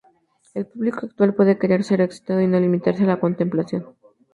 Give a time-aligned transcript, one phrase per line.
[0.55, 3.85] El público actual puede querer ser excitado y no limitarse a la contemplación.